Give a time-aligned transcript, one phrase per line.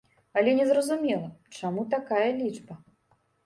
[0.39, 1.29] Але незразумела,
[1.59, 2.83] чаму такая лічба.